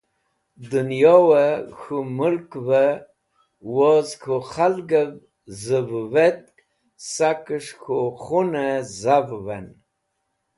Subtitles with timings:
[0.69, 3.03] Dẽnyoẽ k̃hũ mulkẽvẽ
[3.73, 5.11] woz k̃hũ khalgẽv
[5.63, 6.45] zẽvũvẽtk
[7.11, 9.67] sakẽs̃h k̃hũ khunẽ zafũvẽn.